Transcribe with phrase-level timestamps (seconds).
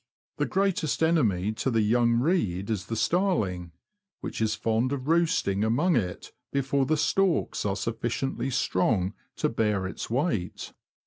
[0.37, 3.71] The greatest enemy to the young reed is the starling,
[4.19, 9.85] which is fond of roosting among it before the stalks are sufficiently strong to bear
[9.85, 10.73] its weight.